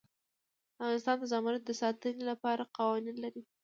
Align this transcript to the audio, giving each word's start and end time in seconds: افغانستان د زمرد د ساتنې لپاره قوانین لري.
افغانستان 0.75 1.15
د 1.19 1.23
زمرد 1.33 1.61
د 1.65 1.71
ساتنې 1.81 2.21
لپاره 2.31 2.71
قوانین 2.77 3.15
لري. 3.23 3.41